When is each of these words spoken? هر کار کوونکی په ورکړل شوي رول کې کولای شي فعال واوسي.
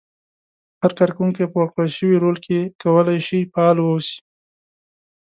هر 0.81 0.91
کار 0.97 1.09
کوونکی 1.15 1.43
په 1.51 1.55
ورکړل 1.59 1.89
شوي 1.97 2.17
رول 2.23 2.37
کې 2.45 2.59
کولای 2.81 3.19
شي 3.27 3.39
فعال 3.53 3.77
واوسي. 3.79 4.17